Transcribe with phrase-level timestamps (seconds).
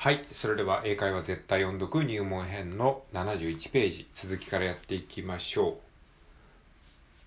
[0.00, 0.24] はい。
[0.30, 5.74] それでは英会話絶対音読入門編の71ページ、続きからやっていきましょう。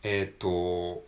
[0.03, 1.03] えっ、と、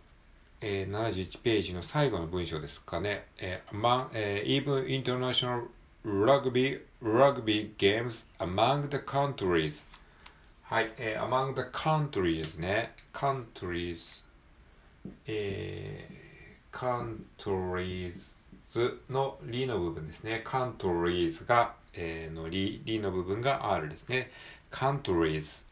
[0.60, 3.24] えー、71ページの最後の文章ですかね。
[3.38, 5.68] えー among, えー even international
[6.04, 9.86] rugby, rugby games among the countries.
[10.64, 10.92] はい。
[10.98, 12.92] えー among the countries ですね。
[13.14, 14.22] countries。
[15.26, 18.34] えー、countries
[19.10, 20.42] のリの部分ですね。
[20.46, 24.30] countries が、えーのリ、リの部分が R ですね。
[24.70, 25.64] countries。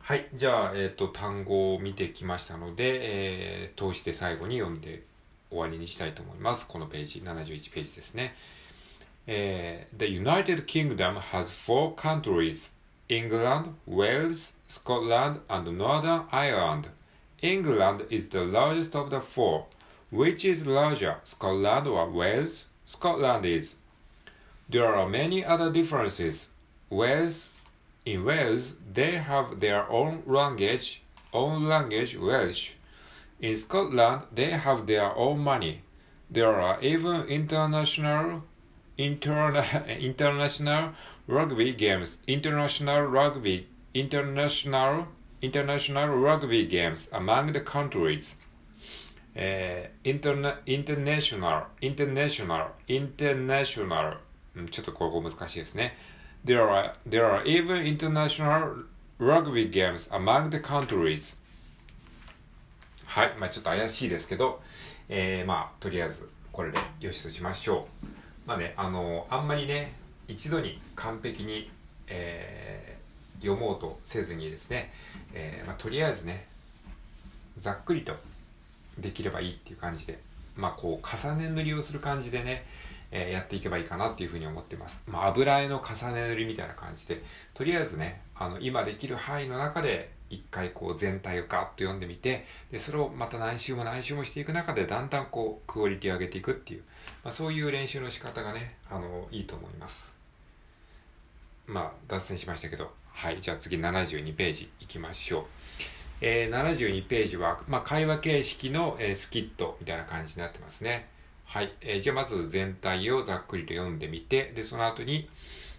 [0.00, 0.28] はい。
[0.34, 5.02] じゃあ、えっ、と、単語を見てきましたので、えー通して最後に読んで
[5.50, 6.66] 終わりにしたいと思います。
[6.66, 8.34] このページ、71ページですね。
[9.26, 12.70] えー The United Kingdom has four countries.
[13.08, 16.90] England, Wales, Scotland, and Northern Ireland.
[17.40, 19.64] England is the largest of the four.
[20.10, 22.64] Which is larger, Scotland or Wales?
[22.86, 23.76] Scotland is.
[24.66, 26.46] There are many other differences.
[26.88, 27.50] Wales,
[28.06, 31.02] in Wales, they have their own language,
[31.34, 32.70] own language Welsh.
[33.38, 35.82] In Scotland, they have their own money.
[36.30, 38.44] There are even international,
[38.98, 39.62] interna,
[40.00, 40.94] international
[41.26, 45.08] rugby games, international rugby, international,
[45.42, 48.36] international rugby games among the countries.
[49.40, 54.16] えー、インターナ、インターナショナル、インターナショナル、インターナショナル。
[54.56, 55.96] うんちょっとここ難しいですね。
[56.44, 58.86] There are, there are even international
[59.20, 61.36] rugby games among the countries.
[63.06, 63.36] はい。
[63.38, 64.60] まあちょっと怪しいですけど、
[65.08, 68.48] えー、まあとりあえずこれでよしとしましょう。
[68.48, 69.92] まあね、あのあんまりね、
[70.26, 71.70] 一度に完璧に、
[72.08, 72.98] えー
[73.40, 74.92] 読もうとせずにですね、
[75.32, 76.48] えーまあとりあえずね、
[77.56, 78.16] ざっくりと
[79.00, 80.18] できればいいっていう感じで、
[80.56, 82.64] まあこう重ね塗りをする感じでね、
[83.10, 85.02] えーやっていけばいいかなっていうふうに思ってます。
[85.06, 87.22] まあ油絵の重ね塗りみたいな感じで、
[87.54, 96.82] とりあえずね、あの今できる範囲の中で一回こう全体をガッと読んでみて、で、それをまた何週も何週もしていく中でだんだんこうクオリティを上げていくっていう、
[97.24, 100.14] まあそういう練習の仕方がね、あの、いいと思います。
[101.66, 105.44] まあ脱線しましたけど、はい、じゃあ次72ページいきましょう。
[106.20, 111.08] えー72ページは、まあ、会話形式の、えースキットみたいな感じになってますね。
[111.44, 111.72] はい。
[111.80, 115.28] えーじゃあまず全体をざっくりと読んでみて、で、その後に、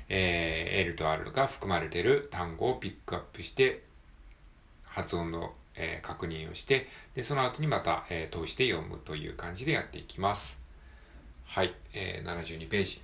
[0.08, 3.84] えー L と R が含まれている単語をピックアップして、
[4.84, 10.58] 発音の、えー確認をして、で、その後にまた、えー通して読むという感じでやっていきます。
[11.46, 11.74] はい。
[11.94, 13.02] えー72ページ。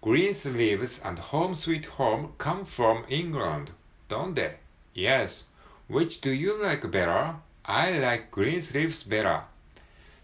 [0.00, 3.72] Green sleeves and home sweet home come from England,
[4.08, 4.54] don't they?
[4.94, 5.44] Yes.
[5.87, 7.35] Which do you like better?
[7.65, 9.43] I like green sleeves better.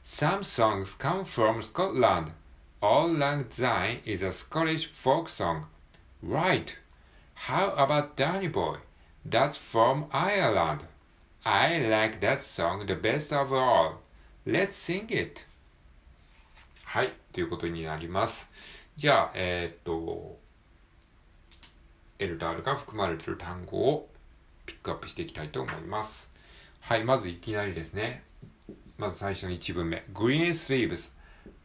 [0.03, 2.31] Some songs come from Scotland.
[2.81, 5.65] All Lang Syne is a Scottish folk song.
[6.21, 6.77] Right.
[7.33, 8.77] How about Danny Boy?
[9.25, 10.81] That's from Ireland.
[11.45, 14.01] I like that song the best of all.
[14.45, 15.45] Let's sing it.
[16.83, 17.13] はい。
[17.31, 18.49] ということになります。
[18.97, 20.37] じゃあ、えーっと、
[22.17, 24.09] L と R が含まれている単語を
[24.66, 26.30] ピックアップしていきたいと思います。
[26.80, 28.22] はい、まずいきなりですね。
[28.98, 30.04] まず最初の1文目。
[30.12, 31.10] Green sleeves。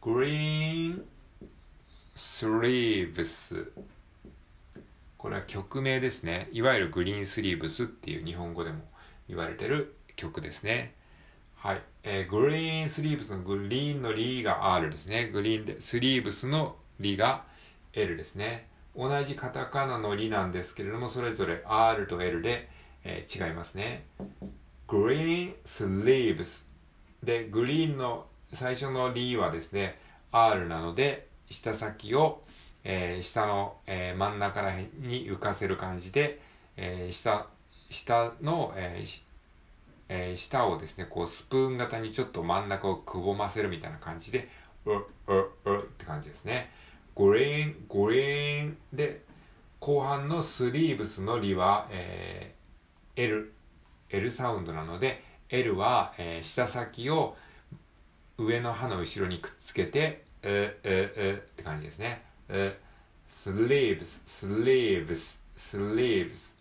[0.00, 1.02] Green
[2.16, 3.70] sleeves。
[5.16, 6.48] これは曲名ですね。
[6.52, 8.80] いわゆるグリーンスリーブスっていう日本語でも
[9.28, 10.94] 言われてる曲ですね。
[11.56, 11.82] はい。
[12.02, 15.28] えーグリーンスリーブスのグリーンのリーが R ですね。
[15.28, 17.44] グリーンで、スリーブスのリが
[17.92, 18.66] L ですね。
[18.96, 22.68] 同じカタカナのリなんですけれども、それぞれ R と L で、
[23.04, 24.06] えー違いますね。
[24.88, 26.66] グリーンスリーブス。
[27.22, 29.96] で、グリーンの最初のリはですね、
[30.32, 32.42] R なので、下先を、
[32.84, 36.40] えー下の、えー真ん中ら辺に浮かせる感じで、
[36.76, 37.46] えー下、
[37.88, 39.22] 下の、えー
[40.08, 44.48] えー下をですね、こうスプーン型にちょっと真ん中をくぼませるみたいな感じで、
[44.84, 46.70] う、う、うって感じですね。
[47.16, 49.22] グリーン、グリーンで、
[49.78, 52.59] 後半のスリーブスのリは、えー
[53.16, 53.52] L、
[54.10, 57.36] L サウンドなので、L は、えー下先を
[58.38, 62.22] 上の歯の後ろにくっつけて、う、う、うって感じですね。
[62.48, 62.72] う、
[63.28, 66.54] スリーブス、スリーブス、スリーブス。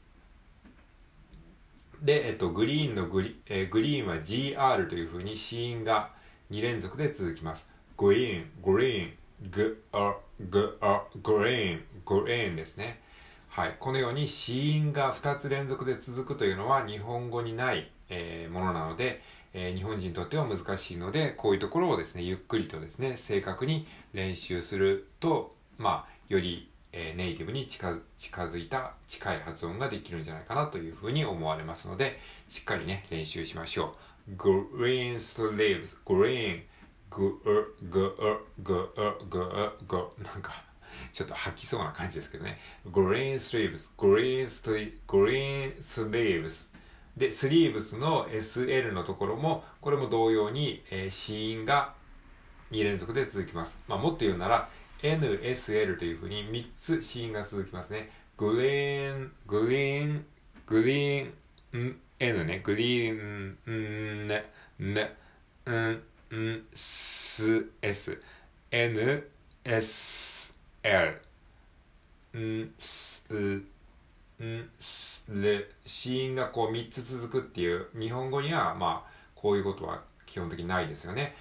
[2.02, 6.12] で、えっと、グリーンのグリ,、えーグリーンは GR という風に子音が
[6.52, 7.66] 2連続で続きます。
[7.98, 9.14] グリーン、グリーン、
[9.52, 10.16] グ、あ、
[10.50, 13.02] グ、あ、グリーン、グリーンですね。
[13.50, 13.76] はい。
[13.80, 19.22] このように子音が2つ連続で続くというのは日本語にない、えーものなので、
[19.54, 33.96] えー日本人にとっては難しいので、こういうところをですね、ゆっくりとですね、正確に練習すると、まあ、よりえー、ネイティブに近づいた近い発音ができるんじゃないかなというふうに思われますので、しっかりね、練習しましょ
[34.28, 34.32] う。
[34.36, 36.64] green sleeves, green,
[37.12, 38.16] ぐ、ぐ、ぐ、
[38.64, 38.90] ぐ、
[39.30, 40.64] ぐ、なんか、
[41.14, 42.60] ちょっと吐きそうな感じですけどね。
[42.88, 46.70] green sleeves, green sleeves, green sleeves
[47.18, 51.94] で、スリーブスの SL のところも、これも同様に、えー、子音が
[52.72, 53.78] 2連続で続きます。
[53.88, 54.70] まあ、もっと言うなら、
[55.02, 58.10] NSL というふうに3つ子音が続きますね。
[58.38, 60.26] グリーン、グリーン、
[60.66, 61.32] グリー
[61.74, 64.46] ン、ん、N ね、グリーン、ん、ね、
[64.80, 65.18] ね、
[65.68, 68.18] ん、ん、す、S、
[68.72, 69.30] N、
[69.66, 70.29] S、
[70.84, 71.22] L、
[72.38, 81.36] ん、す、ん、す、る、子音がこう3つ続くっていう、日本語にはまあ、こういうことは基本的にないですよね。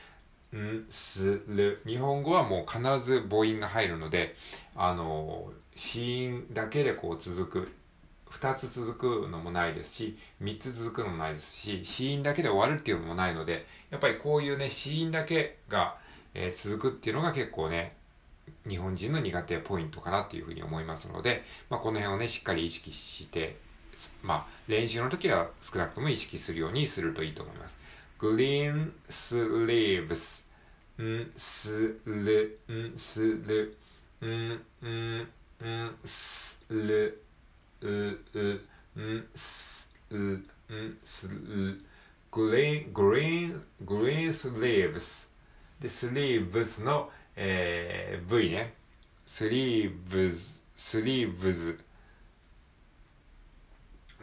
[0.56, 1.82] ん、す、る。
[1.86, 4.34] 日本語はもう必ず母音が入るので、
[4.74, 7.72] あの、子音だけでこう続く。
[8.30, 15.96] 二つ続くのもないですし、三つ続くのもないですし、子音だけで終わるっていうのもないので、やっぱりこういうね、子音だけが、
[16.34, 17.96] えー、続くっていうのが結構ね、
[18.68, 23.56] 日本人の苦手ポイントかなっていうふうに思いますので、まあ、この辺をね、しっかり意識して、
[24.22, 27.76] まあ、練習の時は少なくとも意識するようにするといいと思います。
[28.18, 30.44] green sleeves
[31.00, 32.58] んする。
[32.68, 33.76] んする。
[34.20, 35.28] んん
[35.62, 37.22] んする。
[37.80, 40.44] ううんすうん
[41.04, 41.80] する。
[42.32, 45.28] green green green sleeves
[45.80, 48.74] で sleeves の、えー、V ね
[49.26, 51.78] sleeves sleeves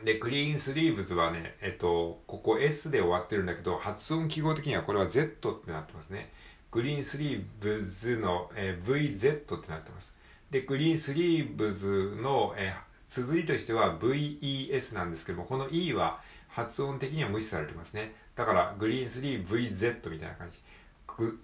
[0.04, 6.32] で、クリーンスリーブズはね、えっと、ここ S で終わってるんだけど、発音記号的にはこれは Z ってなってますね。
[6.70, 10.14] グリーンスリーブズの、えー、VZ ってなってます。
[10.52, 16.20] で、グリーンスリーブズの、えー、綴りとしては VES なんですけども、この E は
[16.50, 18.14] 発音的には無視されてますね。
[18.36, 20.60] だから、グリーンスリー VZ みたいな感じ。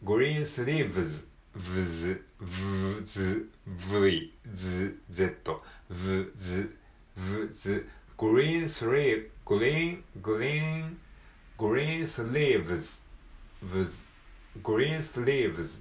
[0.04, 6.77] グリーンスリーブズ、ブズ、ブズ、V、ズ、Z、ブズ、
[7.17, 10.99] ブズ、green sleeve, green, green,
[11.59, 13.01] green sleeves,
[13.63, 14.03] with
[14.63, 15.81] green sleeves,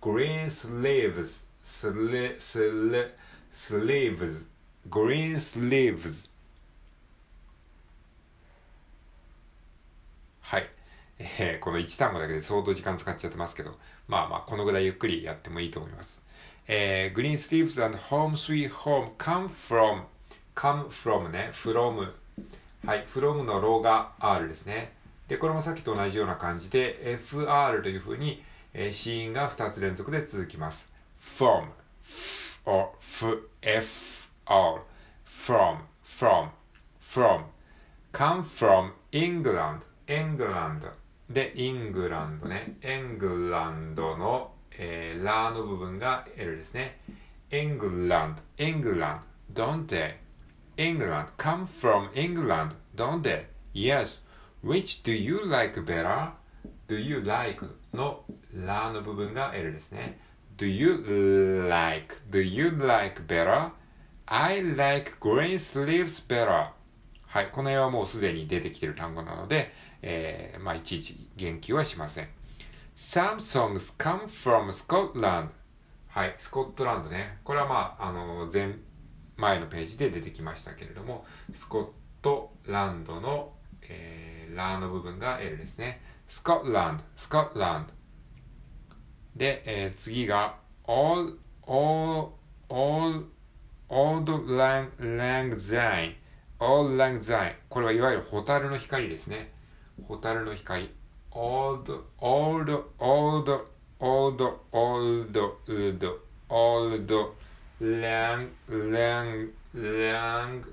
[0.00, 3.10] green sleeves, sli, sli,
[3.52, 4.44] sleeves,
[4.88, 6.28] green sleeves.
[6.28, 6.35] はい。
[11.19, 13.77] えー、この1単語だけで相当時間使っちゃってますけど、
[14.07, 16.21] まあまあ、このぐらいゆっくりやってもいいと思います。
[16.67, 20.03] えー、green sleeves and home sweet home come from
[20.57, 22.11] come from ね、from。
[22.85, 24.93] はい、from のローが R ですね。
[25.27, 28.43] で、これもさっきと同じような感じで、FR というふうに、
[28.73, 30.91] えー、子音が2つ連続で続きます。
[31.19, 31.67] from,
[32.65, 34.81] or, f, f, r,
[35.25, 36.49] from, from,
[37.01, 37.43] from,
[38.13, 40.87] come from England, England
[41.29, 42.77] で、イングランドね。
[42.81, 46.99] エングランドの、えー、ラーの部分が L ですね。
[47.51, 49.21] エングランド、エングラン
[49.53, 50.15] ド、don't they?
[50.77, 53.23] England come from England, don't
[53.73, 54.19] Yes,
[54.63, 56.31] which do you like better?
[56.87, 60.19] Do you like のラーの部分が L ですね。
[60.57, 62.15] Do you like?
[62.29, 63.71] Do you like better?
[64.27, 66.69] I like green sleeves better.
[67.27, 67.49] はい。
[67.51, 72.29] この辺はもうすでに出てきている単語なので、えー、まあ、いちいち言及はしません。
[72.95, 75.49] Some songs come from Scotland.
[76.07, 76.35] はい。
[76.37, 77.37] スコットランドね。
[77.43, 78.75] これはまあ、あの、前
[79.35, 81.87] 前のページで出てきましたけれども、スコッ
[82.21, 83.53] トランドの、
[83.83, 86.01] えー、ラーの部分が L ですね。
[86.27, 87.93] スコットランド、スコットランド。
[89.35, 90.57] で、えー、次が
[90.87, 92.29] all, all,
[92.69, 93.25] all,
[93.89, 96.15] old lang, lang syne,
[96.59, 97.55] all lang syne。
[97.69, 99.51] これはいわゆるホタルの光ですね。
[100.07, 100.89] ホタルの光。
[101.31, 103.49] old, old, old,
[103.99, 105.37] old, old,
[105.69, 107.35] old, old,
[107.79, 110.65] lang, lang, lang,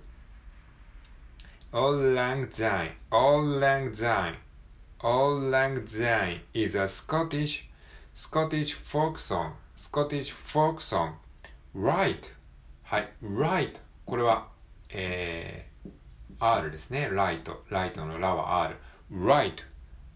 [1.74, 4.36] Auld Lang Syne, Auld Lang Syne,
[5.02, 7.68] Auld Lang Syne is a Scottish,
[8.14, 11.14] Scottish folk song, Scottish folk song.
[11.74, 12.30] Right.
[12.84, 13.12] はい。
[13.22, 13.80] right.
[14.06, 14.48] これは、
[14.88, 15.73] えー、
[16.38, 17.08] R ですね。
[17.10, 17.42] right.
[17.70, 18.76] right のラは R。
[19.12, 19.54] right.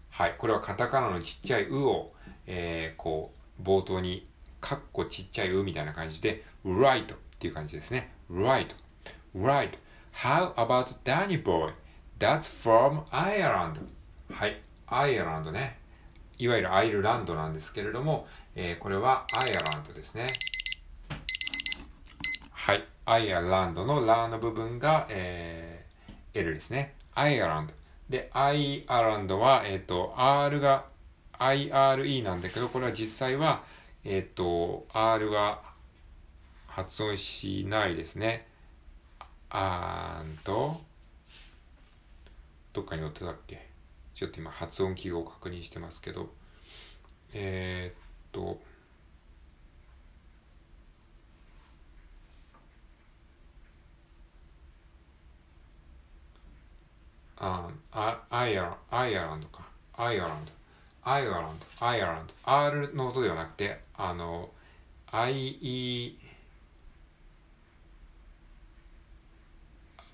[0.09, 0.35] はい。
[0.37, 2.13] これはカタカナのちっちゃい「う」を、
[2.47, 4.25] えー、こう、冒頭に
[4.61, 8.11] かっこちっちゃい「う」みたいな感じで、right っていう感じですね。
[8.31, 8.67] right,
[9.35, 9.77] right.
[10.13, 11.73] How about Danny Boy?
[12.19, 13.87] That's from Ireland.
[14.31, 15.79] はい、アイアランドね。
[16.37, 20.27] いわゆるアイルランドなんですけれども、えー、これはアイアランドですね。
[22.51, 25.78] はいアイアランドのラの部分が、えー、
[26.33, 26.95] L ですね。
[27.15, 27.73] アイアランド。
[28.09, 30.85] で、アイアランドは、えっ、ー、と、R が
[31.33, 33.63] IRE なんだけど、これは実際は、
[34.03, 35.61] えっ、ー、と、R が
[36.67, 38.47] 発音しないですね。
[39.49, 40.81] あーんと、
[42.73, 43.67] どっかに載ってたっけ？
[44.13, 46.29] ちょっと今発音記号を確認してますけど、
[47.33, 48.61] えー、っと、
[57.39, 59.65] ああアイア Ireland か。
[59.93, 61.85] Ireland。Ireland。
[61.85, 62.33] アイアランド。
[62.43, 64.49] R の音ではなくて、あの、
[65.11, 66.15] IE、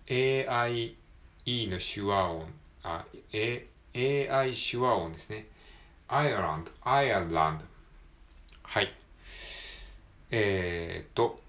[0.08, 0.96] AIE
[1.67, 2.48] のシュワ音、
[2.84, 5.48] あ、A、AI 手話音ですね。
[6.08, 7.65] アイアランド、アイアランド。
[8.62, 8.94] はい。
[10.29, 11.41] えー、っと、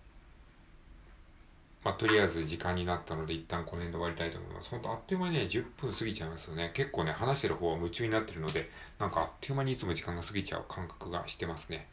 [1.86, 4.70] まあ、とりあえず時間になったので一旦この辺で終わりたいと思います。
[4.70, 6.72] 本当あっという間にね、10分過ぎちゃいますよね。
[6.74, 11.86] 結構ね、話してる方は夢中になってるので、なんかあっという間にいつも時間が過ぎちゃう感覚がしてますね。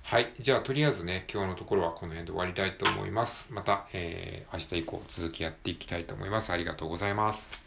[0.00, 0.32] はい。
[0.40, 3.52] じゃあ、とりあえずね、今日のところはこの辺で終わりたいと思います。
[3.52, 6.50] また、えー、明日以降続きやっていきたいと思います。
[6.50, 7.65] ありがとうございます。